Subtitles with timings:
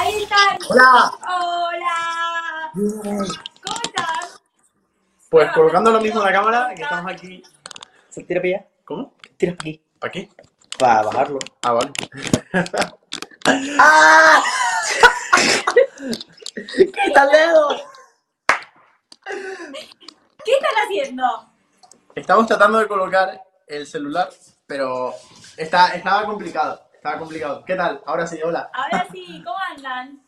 [0.00, 0.58] Ahí están.
[0.70, 1.12] Hola.
[1.28, 2.72] Hola.
[2.72, 4.40] ¿Cómo estás?
[5.28, 7.42] Pues colocando lo mismo en la cámara, que estamos aquí.
[8.08, 8.66] ¿Se tira para allá?
[8.86, 9.12] ¿Cómo?
[9.36, 9.84] Tira para aquí.
[9.98, 10.30] ¿Para qué?
[10.78, 11.38] Para bajarlo.
[11.60, 11.92] Ah, vale.
[13.78, 14.42] ¡Ah!
[16.54, 17.68] ¡Quita el dedo!
[20.42, 21.46] ¿Qué están haciendo?
[22.14, 24.30] Estamos tratando de colocar el celular,
[24.66, 25.12] pero
[25.58, 26.89] está, estaba complicado.
[27.00, 27.64] Estaba complicado.
[27.64, 28.02] ¿Qué tal?
[28.04, 28.68] Ahora sí, hola.
[28.74, 30.20] Ahora sí, ¿cómo andan?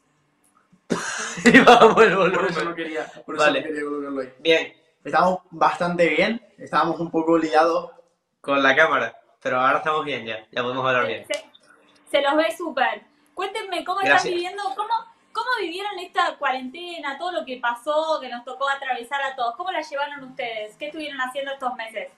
[1.45, 2.25] Y vamos el Por eso no
[2.55, 2.75] volumen.
[2.75, 3.61] quería, por eso Vale.
[3.61, 4.33] no quería colocarlo ahí.
[4.41, 6.41] Bien, Estamos bastante bien.
[6.57, 7.91] Estábamos un poco liados.
[8.41, 9.15] con la cámara.
[9.43, 10.47] Pero ahora estamos bien ya.
[10.51, 11.27] Ya podemos hablar bien.
[11.27, 11.45] Se,
[12.11, 13.03] se los ve súper.
[13.35, 14.33] Cuéntenme cómo están Gracias.
[14.33, 14.95] viviendo, cómo,
[15.33, 19.57] cómo vivieron esta cuarentena, todo lo que pasó, que nos tocó atravesar a todos.
[19.57, 20.75] ¿Cómo la llevaron ustedes?
[20.77, 22.11] ¿Qué estuvieron haciendo estos meses?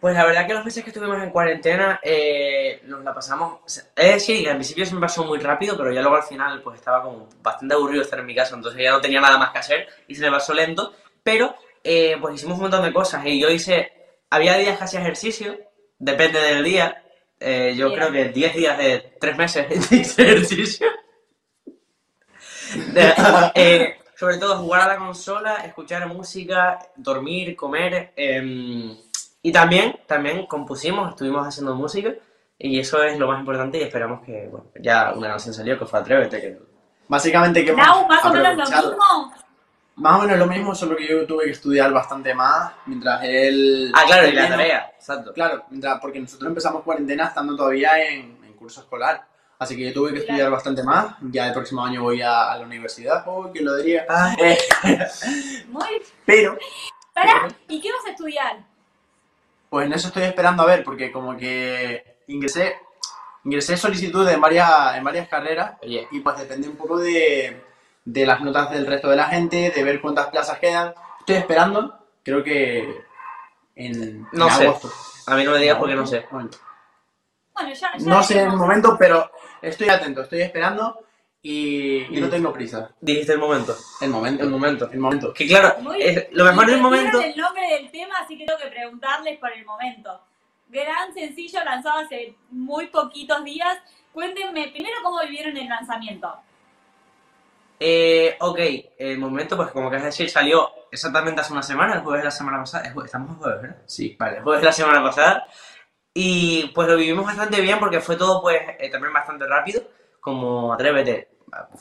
[0.00, 3.58] Pues la verdad que los meses que estuvimos en cuarentena eh, nos la pasamos.
[3.66, 6.78] Es decir, al principio se me pasó muy rápido, pero ya luego al final pues
[6.78, 9.58] estaba como bastante aburrido estar en mi casa, entonces ya no tenía nada más que
[9.58, 10.94] hacer y se me pasó lento.
[11.22, 13.92] Pero eh, pues hicimos un montón de cosas y yo hice.
[14.30, 15.58] Había días que hacía ejercicio,
[15.98, 17.02] depende del día.
[17.40, 20.86] eh, yo creo que 10 días de 3 meses hice ejercicio.
[23.54, 28.12] Eh, sobre todo jugar a la consola, escuchar música, dormir, comer.
[29.42, 32.14] Y también, también compusimos, estuvimos haciendo música.
[32.60, 35.86] Y eso es lo más importante y esperamos que, bueno, ya una canción salió que
[35.86, 36.40] fue Atrévete.
[36.40, 36.58] Que...
[37.06, 39.32] Básicamente que Nau, más o menos lo mismo.
[39.94, 43.92] Más o menos lo mismo, solo que yo tuve que estudiar bastante más mientras él...
[43.94, 45.32] Ah, claro, y la tarea, exacto.
[45.32, 49.26] Claro, mientras, porque nosotros empezamos cuarentena estando todavía en, en curso escolar.
[49.58, 51.16] Así que yo tuve que estudiar bastante más.
[51.30, 54.04] Ya el próximo año voy a, a la universidad, oh, que lo diría.
[54.08, 54.58] Ah, Eh,
[55.68, 56.02] Muy.
[56.24, 56.56] pero,
[57.12, 58.64] Pará, ¿y qué vas a estudiar?
[59.70, 62.76] Pues en eso estoy esperando a ver, porque como que ingresé,
[63.44, 67.62] ingresé solicitudes en varias, en varias carreras Oye, y pues depende un poco de,
[68.04, 70.94] de las notas del resto de la gente, de ver cuántas plazas quedan.
[71.20, 73.04] Estoy esperando, creo que
[73.76, 74.66] en, No en sé.
[74.66, 74.90] agosto.
[75.26, 76.26] a mí no me digas porque no sé.
[76.30, 76.50] Bueno,
[77.54, 79.30] Bueno, ya, ya No sé en el momento, pero
[79.62, 81.00] estoy atento, estoy esperando
[81.42, 82.90] y, y no tengo prisa.
[83.00, 83.76] Dijiste el momento.
[84.00, 84.90] El momento, El momento.
[84.90, 85.32] el momento.
[85.34, 87.20] Que claro, es- lo mejor Y del momento.
[87.20, 90.20] el nombre del tema, así que tengo que preguntarles por el momento.
[90.68, 93.78] Gran sencillo lanzado hace muy poquitos días.
[94.12, 96.34] Cuéntenme primero cómo vivieron el lanzamiento.
[97.80, 98.58] Eh, ok,
[98.98, 102.30] el momento, pues como quieres decir, salió exactamente hace una semana, el jueves de la
[102.32, 102.84] semana pasada.
[102.88, 103.76] Es Estamos en jueves, ¿verdad?
[103.86, 104.16] Sí.
[104.18, 105.46] Vale, el jueves de la semana pasada.
[106.12, 109.82] Y pues lo vivimos bastante bien porque fue todo pues eh, también bastante rápido,
[110.20, 111.28] como Atrévete.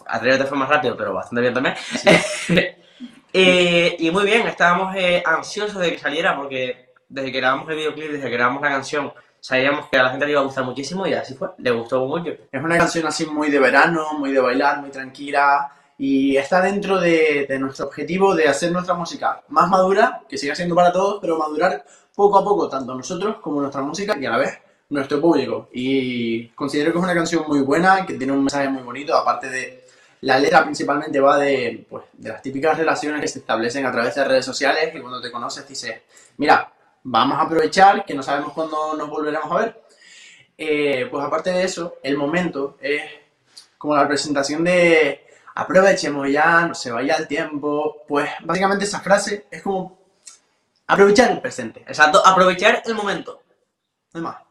[0.06, 1.76] Atrévete fue más rápido, pero bastante bien también.
[3.34, 7.76] Eh, y muy bien, estábamos eh, ansiosos de que saliera porque desde que grabamos el
[7.76, 10.64] videoclip, desde que grabamos la canción, sabíamos que a la gente le iba a gustar
[10.64, 12.32] muchísimo y así fue, le gustó mucho.
[12.52, 17.00] Es una canción así muy de verano, muy de bailar, muy tranquila y está dentro
[17.00, 21.20] de, de nuestro objetivo de hacer nuestra música más madura, que siga siendo para todos,
[21.22, 24.60] pero madurar poco a poco, tanto nosotros como nuestra música y a la vez
[24.90, 25.70] nuestro público.
[25.74, 29.50] Y considero que es una canción muy buena, que tiene un mensaje muy bonito, aparte
[29.50, 29.88] de
[30.22, 34.16] la letra principalmente va de, pues, de las típicas relaciones que se establecen a través
[34.16, 36.02] de redes sociales y cuando te conoces dices,
[36.38, 36.72] mira,
[37.04, 39.82] vamos a aprovechar que no sabemos cuándo nos volveremos a ver.
[40.58, 43.04] Eh, pues aparte de eso, el momento es
[43.78, 48.04] como la presentación de aprovechemos ya, no se vaya el tiempo.
[48.08, 50.00] Pues básicamente esa frase es como
[50.88, 51.82] aprovechar el presente.
[51.82, 53.42] Exacto, aprovechar el momento.
[54.14, 54.47] No hay más.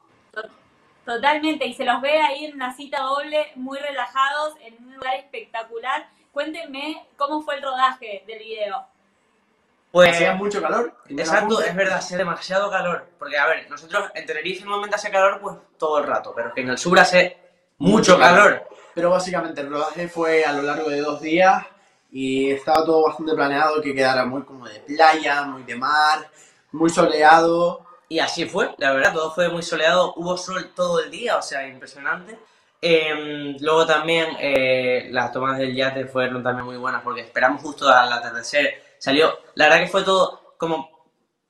[1.07, 5.15] Totalmente, y se los ve ahí en una cita doble, muy relajados, en un lugar
[5.15, 6.09] espectacular.
[6.33, 8.85] Cuéntenme cómo fue el rodaje del video.
[9.93, 10.93] Pues Hacía mucho calor.
[11.09, 13.07] Exacto, es verdad, hace demasiado calor.
[13.19, 16.55] Porque, a ver, nosotros en Tenerife normalmente hace calor pues todo el rato, pero es
[16.55, 17.39] que en el sur hace
[17.79, 18.43] mucho Mucho calor.
[18.43, 18.69] calor.
[18.95, 21.65] Pero básicamente el rodaje fue a lo largo de dos días
[22.11, 26.29] y estaba todo bastante planeado que quedara muy como de playa, muy de mar,
[26.73, 27.86] muy soleado.
[28.09, 31.43] Y así fue, la verdad, todo fue muy soleado, hubo sol todo el día, o
[31.43, 32.39] sea, impresionante.
[32.81, 37.89] Em, luego también eh, las tomas del yate fueron también muy buenas porque esperamos justo
[37.89, 38.83] al atardecer.
[38.99, 40.89] Salió, la verdad que fue todo como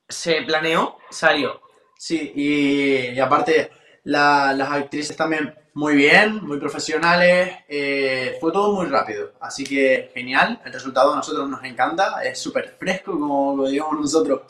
[0.07, 1.61] se planeó, salió.
[1.97, 3.71] Sí, y, y aparte
[4.03, 10.09] la- las actrices también muy bien, muy profesionales, eh, fue todo muy rápido, así que
[10.13, 14.41] genial, el resultado a nosotros nos encanta, es súper fresco como lo digamos nosotros.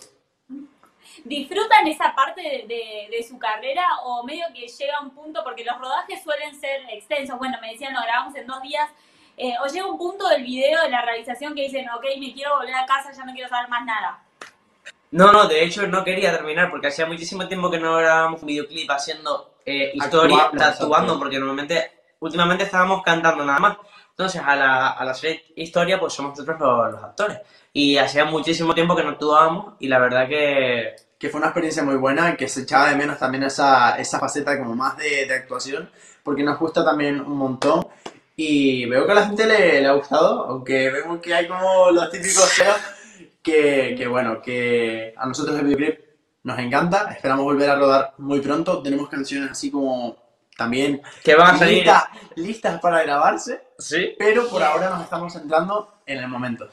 [1.28, 5.64] ¿Disfrutan esa parte de, de- de su carrera o medio que llega un punto, porque
[5.66, 8.90] los rodajes suelen ser extensos, bueno, me decían, lo grabamos en dos días,
[9.36, 12.56] eh, o llega un punto del video, de la realización, que dicen, ok, me quiero
[12.58, 14.24] volver a casa, ya no quiero saber más nada.
[15.12, 18.48] No, no, de hecho no quería terminar porque hacía muchísimo tiempo que no grabábamos un
[18.48, 23.78] videoclip haciendo eh, historia, Actuando, actuando, porque normalmente, últimamente estábamos cantando nada más.
[24.10, 27.40] Entonces, a la, a la serie historia, pues somos nosotros los, los actores.
[27.72, 31.84] Y hacía muchísimo tiempo que no actuábamos y la verdad que que fue una experiencia
[31.84, 35.34] muy buena, que se echaba de menos también esa, esa faceta como más de, de
[35.34, 35.90] actuación,
[36.24, 37.88] porque nos gusta también un montón.
[38.36, 41.90] Y veo que a la gente le, le ha gustado, aunque vemos que hay como
[41.92, 42.78] los típicos feos,
[43.42, 46.00] que, que bueno, que a nosotros el videoclip
[46.44, 50.18] nos encanta, esperamos volver a rodar muy pronto, tenemos canciones así como
[50.56, 51.78] también que van a salir.
[51.78, 52.04] listas,
[52.36, 54.16] listas para grabarse, Sí.
[54.18, 56.70] pero por ahora nos estamos centrando en el momento.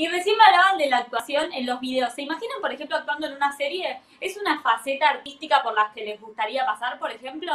[0.00, 2.14] Y recién me hablaban de la actuación en los videos.
[2.14, 4.00] ¿Se imaginan, por ejemplo, actuando en una serie?
[4.18, 7.52] ¿Es una faceta artística por la que les gustaría pasar, por ejemplo?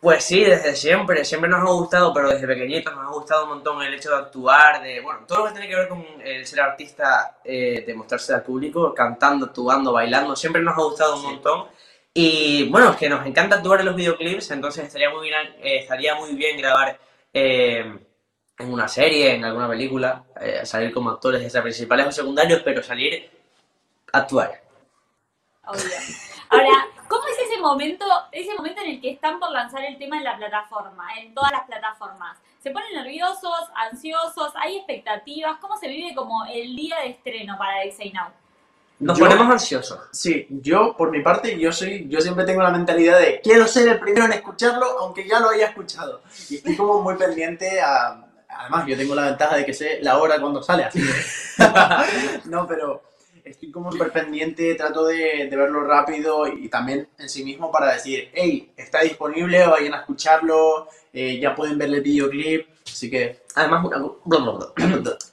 [0.00, 3.50] Pues sí, desde siempre, siempre nos ha gustado, pero desde pequeñitos nos ha gustado un
[3.50, 6.44] montón el hecho de actuar, de, bueno, todo lo que tiene que ver con el
[6.44, 11.20] ser artista, eh, de mostrarse al público, cantando, actuando, bailando, siempre nos ha gustado un
[11.20, 11.26] Sí.
[11.28, 11.68] montón.
[12.12, 15.78] Y bueno, es que nos encanta actuar en los videoclips, entonces estaría muy bien, eh,
[15.78, 16.98] estaría muy bien grabar
[17.32, 18.07] eh,
[18.58, 22.60] en una serie, en alguna película, eh, salir como actores, ya sea principales o secundarios,
[22.64, 23.30] pero salir
[24.12, 24.60] a actuar.
[25.66, 25.82] Obvio.
[26.50, 30.16] Ahora, ¿cómo es ese momento, ese momento en el que están por lanzar el tema
[30.18, 32.36] en la plataforma, en todas las plataformas?
[32.62, 34.52] ¿Se ponen nerviosos, ansiosos?
[34.56, 35.58] ¿Hay expectativas?
[35.60, 38.28] ¿Cómo se vive como el día de estreno para Dexay Now?
[39.00, 40.00] Nos Yo- ponemos ansiosos.
[40.10, 43.88] Sí, yo por mi parte, yo soy, yo siempre tengo la mentalidad de quiero ser
[43.88, 46.22] el primero en escucharlo, aunque ya lo haya escuchado.
[46.50, 48.24] Y estoy como muy pendiente a.
[48.58, 51.12] Además, yo tengo la ventaja de que sé la hora cuando sale, así que.
[52.46, 53.02] no, pero
[53.44, 57.92] estoy como súper pendiente, trato de, de verlo rápido y también en sí mismo para
[57.92, 63.44] decir, hey, está disponible, vayan a escucharlo, eh, ya pueden ver el videoclip, así que.
[63.54, 63.86] Además,
[64.24, 64.52] una,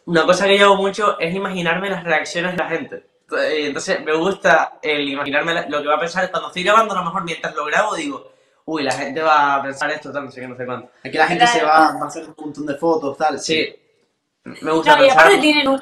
[0.05, 3.05] una cosa que yo hago mucho es imaginarme las reacciones de la gente.
[3.31, 7.05] Entonces, me gusta el imaginarme lo que va a pensar cuando estoy grabando, a lo
[7.05, 8.31] mejor mientras lo grabo, digo,
[8.65, 10.91] uy, la gente va a pensar esto, tal, no sé qué, no sé cuánto.
[11.03, 13.39] Aquí la gente se va, va a hacer un montón de fotos, tal.
[13.39, 13.75] Sí,
[14.43, 15.19] me gusta No, y pensar.
[15.25, 15.81] aparte tienen un,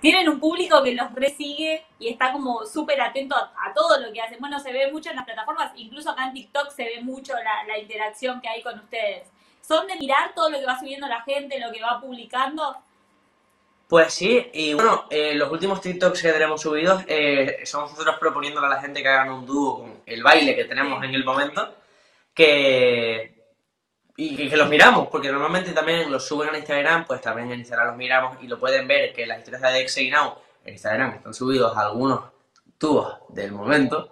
[0.00, 4.12] tienen un público que los resigue y está como súper atento a, a todo lo
[4.12, 4.38] que hacen.
[4.40, 7.64] Bueno, se ve mucho en las plataformas, incluso acá en TikTok se ve mucho la,
[7.66, 9.28] la interacción que hay con ustedes.
[9.60, 12.76] ¿Son de mirar todo lo que va subiendo la gente, lo que va publicando?
[13.88, 18.66] Pues sí, y bueno, eh, los últimos TikToks que tenemos subidos eh, son nosotros proponiéndole
[18.66, 21.74] a la gente que hagan un dúo con el baile que tenemos en el momento,
[22.38, 23.36] que...
[24.16, 27.88] Y que, los miramos, porque normalmente también los suben a Instagram, pues también en Instagram
[27.88, 31.34] los miramos y lo pueden ver que las historias de Dexy Now en Instagram están
[31.34, 32.24] subidos algunos
[32.78, 34.10] tubos del momento.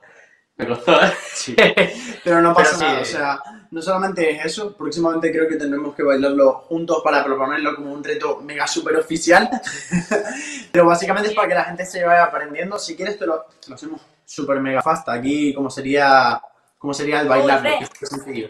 [0.56, 1.92] Me costó, ¿eh?
[2.22, 2.84] Pero no pasa Pero sí.
[2.84, 3.42] nada, o sea,
[3.72, 8.04] no solamente es eso, próximamente creo que tendremos que bailarlo juntos para proponerlo como un
[8.04, 9.50] reto mega super oficial.
[10.72, 12.78] Pero básicamente es para que la gente se vaya aprendiendo.
[12.78, 15.08] Si quieres, te lo, te lo hacemos super mega fast.
[15.08, 16.40] Aquí, como sería,
[16.86, 18.48] como sería el sencillo.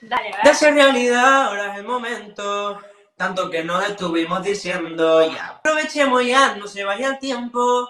[0.00, 2.80] Dale, De ser realidad, ahora es el momento.
[3.16, 7.88] Tanto que nos estuvimos diciendo, ya aprovechemos ya, no se vaya el tiempo.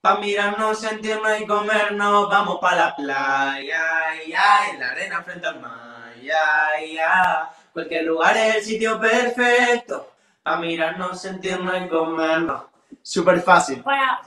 [0.00, 5.60] Pa' mirarnos, sentirnos y comernos, vamos pa' la playa, ya, en la arena frente al
[5.60, 7.50] mar, ya, ya.
[7.72, 10.12] Cualquier lugar es el sitio perfecto.
[10.44, 12.62] Pa' mirarnos, sentirnos y comernos.
[13.02, 13.82] Súper fácil.
[13.82, 14.20] Bueno,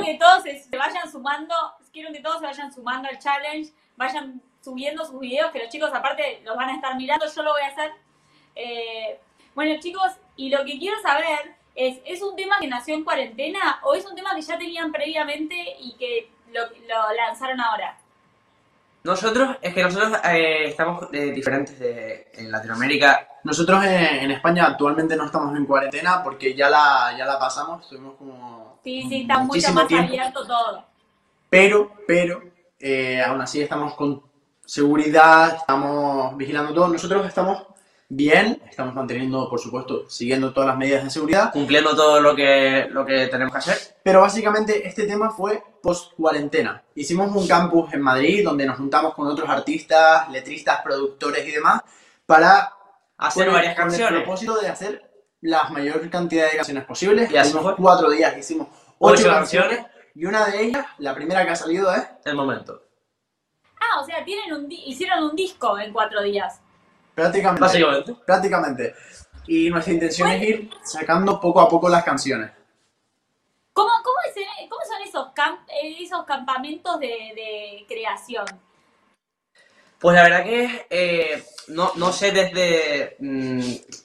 [0.00, 1.54] quiero que todos se, vayan sumando,
[1.92, 5.90] quiero que todos se vayan sumando al challenge, vayan subiendo sus videos, que los chicos
[5.92, 7.92] aparte los van a estar mirando, yo lo voy a hacer.
[8.54, 9.18] Eh,
[9.54, 13.80] bueno chicos, y lo que quiero saber es, ¿es un tema que nació en cuarentena
[13.82, 17.98] o es un tema que ya tenían previamente y que lo, lo lanzaron ahora?
[19.04, 23.28] Nosotros, es que nosotros eh, estamos eh, diferentes de, en Latinoamérica.
[23.44, 27.82] Nosotros en, en España actualmente no estamos en cuarentena porque ya la, ya la pasamos,
[27.82, 30.08] estuvimos como Sí, sí, está mucho más tiempo.
[30.08, 30.84] abierto todo.
[31.50, 32.42] Pero, pero,
[32.78, 34.22] eh, aún así estamos con
[34.64, 36.88] seguridad, estamos vigilando todo.
[36.88, 37.64] Nosotros estamos
[38.08, 41.52] bien, estamos manteniendo, por supuesto, siguiendo todas las medidas de seguridad.
[41.52, 43.78] Cumpliendo todo lo que, lo que tenemos que hacer.
[44.02, 46.82] Pero básicamente este tema fue post-cuarentena.
[46.94, 51.80] Hicimos un campus en Madrid donde nos juntamos con otros artistas, letristas, productores y demás
[52.26, 52.70] para
[53.16, 54.22] Hacer varias con el canciones.
[54.22, 55.13] propósito de hacer
[55.44, 57.30] la mayor cantidad de canciones posibles.
[57.30, 57.76] Y así Hicimos fue.
[57.76, 59.68] cuatro días, hicimos Ocho ocho, canciones.
[59.78, 60.10] canciones.
[60.14, 62.82] Y una de ellas, la primera que ha salido es El momento.
[63.80, 66.60] Ah, o sea, tienen un di- hicieron un disco en cuatro días.
[67.14, 67.60] prácticamente.
[67.60, 68.14] Básicamente.
[68.26, 68.94] Prácticamente.
[69.46, 72.50] Y nuestra intención es ir sacando poco a poco las canciones.
[73.74, 78.46] ¿Cómo, cómo, es, eh, cómo son esos, camp- eh, esos campamentos de, de creación?
[80.04, 83.60] Pues la verdad que eh, no, no sé desde mm,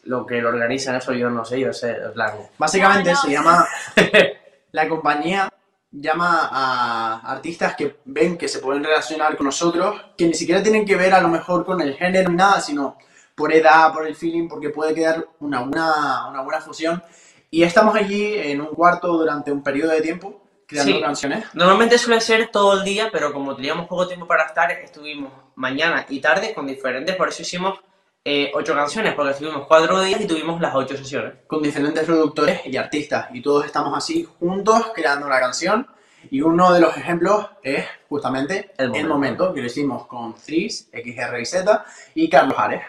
[0.06, 2.36] lo que lo organizan eso, yo no sé, yo sé, plan.
[2.58, 3.22] Básicamente No, no.
[3.22, 3.68] se llama.
[4.72, 5.52] la compañía
[5.92, 10.86] llama a artistas que ven que se pueden relacionar con nosotros, que ni siquiera tienen
[10.86, 12.98] que ver a lo mejor con el género ni nada, sino
[13.36, 17.04] por edad, por el feeling, porque puede quedar una, una, una buena fusión.
[17.52, 20.39] Y estamos allí en un cuarto durante un periodo de tiempo
[20.70, 21.02] creando Sí.
[21.02, 21.46] canciones.
[21.56, 26.06] Normalmente suele ser todo el día, pero como teníamos poco tiempo para estar, estuvimos mañana
[26.08, 27.80] y tarde con diferentes, por eso hicimos
[28.24, 31.34] eh, ocho canciones, porque estuvimos cuatro días y tuvimos las ocho sesiones.
[31.48, 35.88] con diferentes productores y artistas y todos estamos así juntos creando una canción
[36.30, 39.14] y uno de los ejemplos es justamente El El Momento.
[39.14, 41.66] Momento, que lo hicimos con Tris, XRIZ
[42.14, 42.82] y Carlos Ares.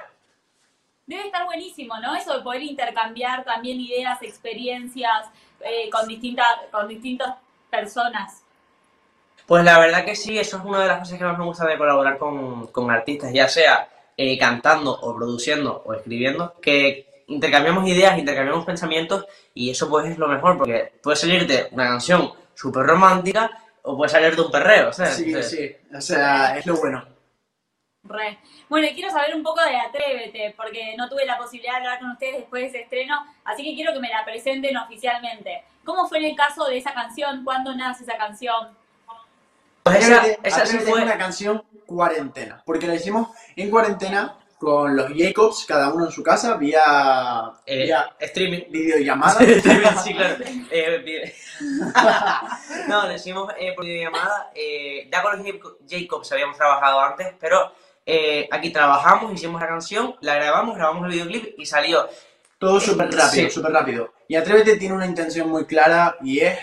[1.07, 2.15] Debe estar buenísimo, ¿no?
[2.15, 5.27] Eso de poder intercambiar también ideas, experiencias
[5.61, 7.37] eh, con, distintas, con distintas
[7.71, 8.43] personas.
[9.47, 11.67] Pues la verdad que sí, eso es una de las cosas que más me gusta
[11.67, 17.89] de colaborar con, con artistas, ya sea eh, cantando o produciendo o escribiendo, que intercambiamos
[17.89, 22.85] ideas, intercambiamos pensamientos y eso pues es lo mejor, porque puede salirte una canción súper
[22.85, 23.51] romántica
[23.83, 25.15] o puede salirte un perreo, ¿sabes?
[25.15, 27.05] Sí, sí, o sea, es lo bueno.
[28.05, 28.39] Re.
[28.69, 31.99] Bueno, y quiero saber un poco de Atrévete, porque no tuve la posibilidad de hablar
[32.01, 33.15] con ustedes después de ese estreno,
[33.45, 35.65] así que quiero que me la presenten oficialmente.
[35.85, 37.45] ¿Cómo fue en el caso de esa canción?
[37.45, 38.69] ¿Cuándo nace esa canción?
[39.83, 41.03] Pues esa, Atrévete- esa sí Atrévete es fue...
[41.03, 46.23] una canción cuarentena, porque la hicimos en cuarentena con los Jacobs, cada uno en su
[46.23, 46.83] casa, vía,
[47.67, 48.63] eh, vía streaming.
[48.71, 49.39] videollamada.
[50.05, 50.37] sí, claro.
[50.71, 51.35] Eh,
[52.89, 54.51] no, lo hicimos eh, por videollamada.
[54.55, 57.73] Eh, ya con los Jacob- Jacobs habíamos trabajado antes, pero
[58.07, 62.09] eh, aquí trabajamos, hicimos la canción, la grabamos, grabamos el videoclip y salió.
[62.59, 63.51] Todo súper rápido, Sí.
[63.51, 64.13] súper rápido.
[64.29, 66.59] Y Atrévete tiene una intención muy clara y es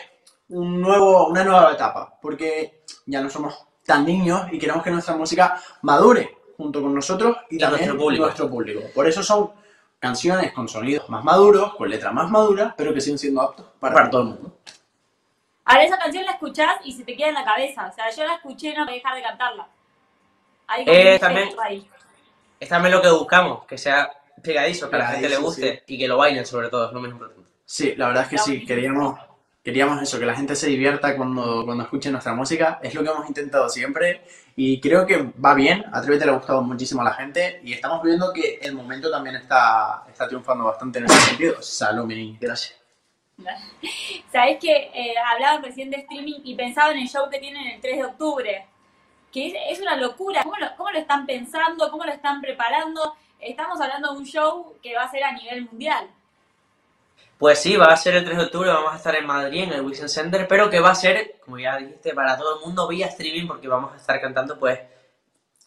[0.50, 5.16] un nuevo, una nueva etapa, porque ya no somos tan niños y queremos que nuestra
[5.16, 8.24] música madure junto con nosotros y, Y también nuestro público.
[8.26, 8.82] nuestro público.
[8.94, 9.52] Por eso son
[10.00, 13.96] canciones con sonidos más maduros, con letras más maduras, pero que siguen siendo aptos para,
[13.96, 14.58] Para todo el mundo.
[15.66, 17.88] Ahora esa canción la escuchás y se te queda en la cabeza.
[17.88, 19.68] O sea, yo la escuché y no me dejar de cantarla.
[20.68, 21.50] Hay como Eh, también-.
[22.60, 25.98] Es también lo que buscamos, que sea pegadizo, que a la gente le guste y
[25.98, 27.50] que lo bailen sobre todo, es lo más importante.
[27.66, 29.20] Sí, la verdad es que sí, queríamos,
[29.64, 33.10] queríamos eso, que la gente se divierta cuando, cuando escuche nuestra música, es lo que
[33.10, 34.22] hemos intentado siempre
[34.56, 38.02] y creo que va bien, Atrévete le ha gustado muchísimo a la gente y estamos
[38.02, 41.62] viendo que el momento también está, está triunfando bastante en ese sentido.
[41.62, 42.76] Salud, mi gracias.
[44.32, 47.82] Sabés que eh, hablaban recién de streaming y pensaba en el show que tienen el
[47.82, 48.66] 3 de octubre.
[49.32, 50.44] Que es, es una locura.
[50.44, 51.90] ¿Cómo lo, ¿Cómo lo están pensando?
[51.92, 53.16] ¿Cómo lo están preparando?
[53.40, 56.08] Estamos hablando de un show que va a ser a nivel mundial.
[57.38, 59.74] Pues sí, va a ser el 3 de octubre, vamos a estar en Madrid, en
[59.74, 62.88] el Wilson Center, pero que va a ser, como ya dijiste, para todo el mundo
[62.88, 64.80] vía streaming, porque vamos a estar cantando, pues,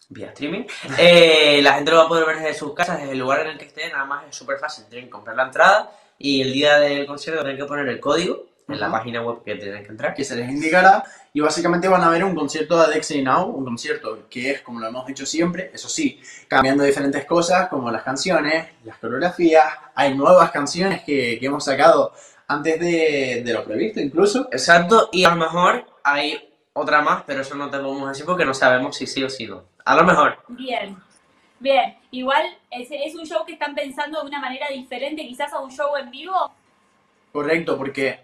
[0.09, 0.65] vía streaming.
[0.97, 3.47] Eh, la gente lo va a poder ver desde sus casas, desde el lugar en
[3.47, 6.51] el que esté, nada más es súper fácil, tienen que comprar la entrada y el
[6.51, 9.89] día del concierto tienen que poner el código en la página web que tienen que
[9.89, 10.13] entrar.
[10.13, 13.63] que se les indicará y básicamente van a ver un concierto de Adexi Now, un
[13.63, 18.03] concierto que es como lo hemos hecho siempre, eso sí, cambiando diferentes cosas como las
[18.03, 22.13] canciones, las coreografías, hay nuevas canciones que, que hemos sacado
[22.47, 24.47] antes de, de lo previsto incluso.
[24.51, 28.45] Exacto, y a lo mejor hay otra más, pero eso no te podemos decir porque
[28.45, 29.63] no sabemos si sí o si no.
[29.85, 30.37] A lo mejor.
[30.49, 30.97] Bien.
[31.59, 31.95] Bien.
[32.11, 35.71] Igual es, es un show que están pensando de una manera diferente quizás a un
[35.71, 36.51] show en vivo.
[37.31, 38.21] Correcto, porque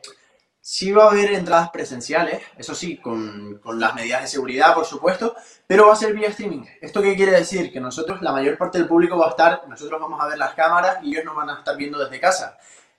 [0.70, 4.84] sí va a haber entradas presenciales, eso sí, con, con las medidas de seguridad, por
[4.84, 5.34] supuesto,
[5.66, 6.66] pero va a ser vía streaming.
[6.82, 7.72] ¿Esto qué quiere decir?
[7.72, 10.56] Que nosotros, la mayor parte del público va a estar, nosotros vamos a ver las
[10.56, 12.58] cámaras y ellos nos van a estar viendo desde casa.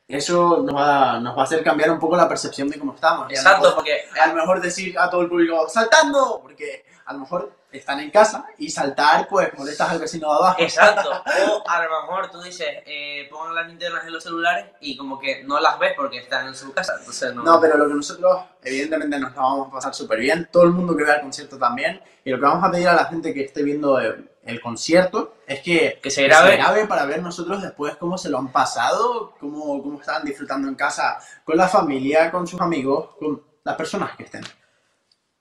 [0.09, 3.31] Eso nos va, nos va a hacer cambiar un poco la percepción de cómo estamos.
[3.31, 7.53] Exacto, porque a lo mejor decir a todo el público saltando, porque a lo mejor
[7.71, 10.63] están en casa y saltar pues molestas al vecino de abajo.
[10.63, 11.11] Exacto.
[11.49, 15.19] O a lo mejor tú dices, eh, pongan las linternas en los celulares y como
[15.19, 16.97] que no las ves porque están en su casa.
[16.99, 17.43] Entonces no.
[17.43, 20.71] No, pero lo que nosotros evidentemente nos la vamos a pasar súper bien, todo el
[20.71, 23.35] mundo que vea el concierto también, y lo que vamos a pedir a la gente
[23.35, 26.87] que esté viendo el, el concierto es que, Que se grabe.
[26.87, 31.19] para ver nosotros después cómo se lo han pasado, cómo, cómo estaban disfrutando en casa
[31.45, 34.43] con la familia, con sus amigos, con las personas que estén.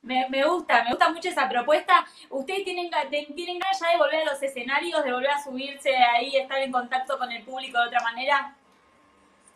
[0.01, 2.05] Me, me gusta, me gusta mucho esa propuesta.
[2.29, 2.89] ¿Ustedes tienen,
[3.35, 6.71] tienen ganas ya de volver a los escenarios, de volver a subirse ahí, estar en
[6.71, 8.55] contacto con el público de otra manera?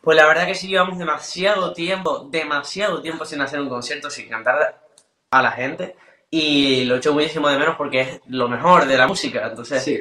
[0.02, 4.28] Pues la verdad que sí llevamos demasiado tiempo, demasiado tiempo sin hacer un concierto, sin
[4.28, 4.82] cantar
[5.30, 5.96] a la gente.
[6.34, 9.48] Y lo echo muchísimo de menos porque es lo mejor de la música.
[9.48, 10.00] Entonces, Sí.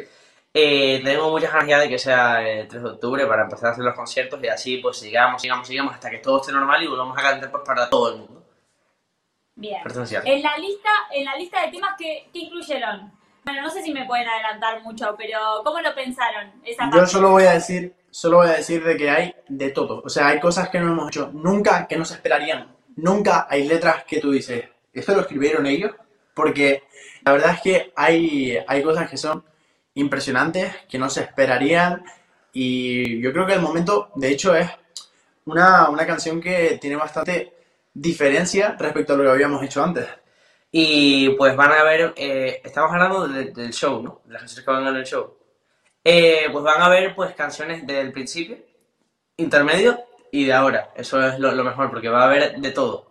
[0.54, 3.72] eh, tengo muchas ganas ya de que sea el 3 de octubre para empezar a
[3.72, 6.86] hacer los conciertos y así pues sigamos, sigamos, sigamos hasta que todo esté normal y
[6.86, 8.46] volvamos a cantar pues para todo el mundo.
[9.56, 9.80] Bien.
[10.24, 13.12] En la lista, en la lista de temas que, que incluyeron.
[13.44, 16.52] Bueno, no sé si me pueden adelantar mucho, pero ¿cómo lo pensaron?
[16.64, 17.06] Esa Yo parte?
[17.08, 20.02] solo voy a decir, solo voy a decir de que hay de todo.
[20.04, 22.74] O sea, hay cosas que no hemos hecho nunca, que no se esperarían.
[22.96, 25.92] Nunca hay letras que tú dices, ¿esto lo escribieron ellos?
[26.40, 26.84] Porque
[27.22, 29.44] la verdad es que hay, hay cosas que son
[29.94, 32.02] impresionantes que no se esperarían
[32.52, 34.70] y yo creo que el momento, de hecho, es
[35.44, 37.52] una, una canción que tiene bastante
[37.92, 40.06] diferencia respecto a lo que habíamos hecho antes.
[40.72, 44.22] Y pues van a ver, eh, estamos hablando de- del show, ¿no?
[44.24, 45.36] De las canciones que van en el show.
[46.02, 48.56] Eh, pues van a ver pues canciones del principio,
[49.36, 50.90] intermedio y de ahora.
[50.96, 53.10] Eso es lo, lo mejor porque va a haber de todo.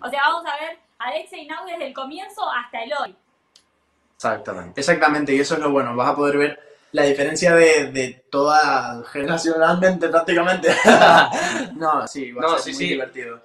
[0.00, 3.16] O sea, vamos a ver a Alexa y Nau desde el comienzo hasta el hoy.
[4.16, 4.80] Exactamente.
[4.80, 6.60] Exactamente, y eso es lo bueno, vas a poder ver
[6.92, 10.68] la diferencia de, de toda generacionalmente prácticamente.
[11.76, 12.88] no, sí, va No, a ser sí, muy sí.
[12.88, 13.40] divertido.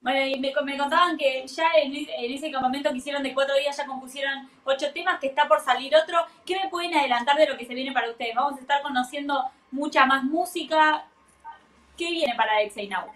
[0.00, 3.54] Bueno, y me, me contaban que ya en, en ese campamento que hicieron de cuatro
[3.56, 6.18] días ya compusieron ocho temas, que está por salir otro.
[6.44, 8.34] ¿Qué me pueden adelantar de lo que se viene para ustedes?
[8.34, 11.06] Vamos a estar conociendo mucha más música.
[11.96, 13.06] ¿Qué viene para Alexa y Nau?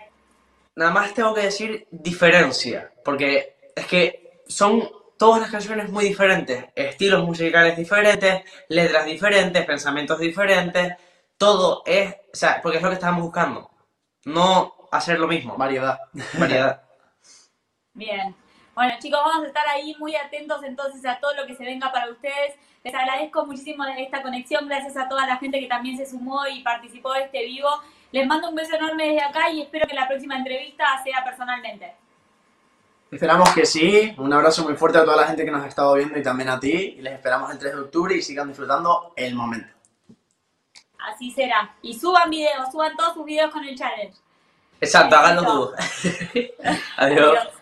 [0.76, 6.66] Nada más tengo que decir diferencia, porque es que son todas las canciones muy diferentes,
[6.74, 10.94] estilos musicales diferentes, letras diferentes, pensamientos diferentes,
[11.38, 13.70] todo es, o sea, porque es lo que estábamos buscando,
[14.26, 15.98] no hacer lo mismo, Variedad.
[16.38, 16.82] variedad.
[17.94, 18.36] Bien.
[18.74, 21.90] Bueno, chicos, vamos a estar ahí muy atentos entonces a todo lo que se venga
[21.90, 22.54] para ustedes.
[22.84, 24.68] Les agradezco muchísimo esta conexión.
[24.68, 27.70] Gracias a toda la gente que también se sumó y participó de este vivo.
[28.12, 31.94] Les mando un beso enorme desde acá y espero que la próxima entrevista sea personalmente.
[33.10, 34.14] Esperamos que sí.
[34.18, 36.48] Un abrazo muy fuerte a toda la gente que nos ha estado viendo y también
[36.48, 36.96] a ti.
[36.98, 39.68] Y les esperamos el 3 de octubre y sigan disfrutando el momento.
[40.98, 41.74] Así será.
[41.82, 44.16] Y suban videos, suban todos sus videos con el challenge.
[44.80, 45.72] Exacto, háganlo tú.
[46.96, 47.38] Adiós.
[47.38, 47.55] Adiós.